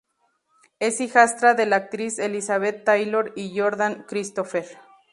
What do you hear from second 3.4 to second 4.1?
Jordan